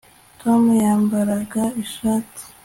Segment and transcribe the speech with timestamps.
[0.41, 2.43] Tom yambaraga ishati